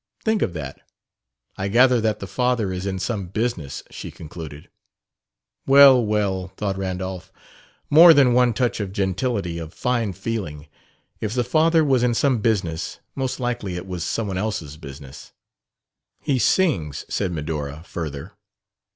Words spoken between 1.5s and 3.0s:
I gather that the father is in